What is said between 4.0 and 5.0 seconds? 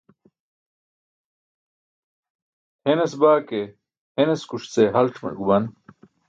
henaskuṣ ce